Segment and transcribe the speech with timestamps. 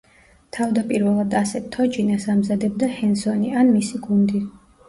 [0.55, 4.47] თავდაპირველად ასეთ თოჯინას ამზადებდა ჰენსონი ან მისი გუნდი.